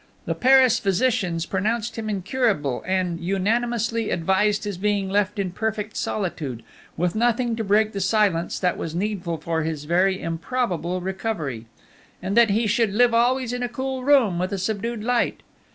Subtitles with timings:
[0.25, 6.63] The Paris physicians pronounced him incurable, and unanimously advised his being left in perfect solitude,
[6.97, 11.67] with nothing to break the silence that was needful for his very improbable recovery,
[12.19, 15.41] and that he should live always in a cool room with a subdued light.